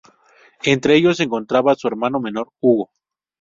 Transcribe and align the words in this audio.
Entre 0.63 0.95
ellos 0.95 1.17
se 1.17 1.23
encontraba 1.25 1.75
su 1.75 1.87
hermano 1.87 2.19
menor 2.19 2.51
Hugo. 2.59 2.89